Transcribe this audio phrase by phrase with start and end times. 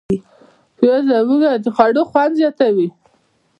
[0.77, 2.87] پیاز او هوږه د خوړو خوند زیاتوي.